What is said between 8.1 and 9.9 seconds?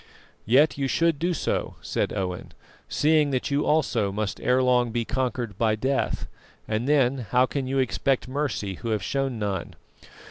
mercy who have shown none?"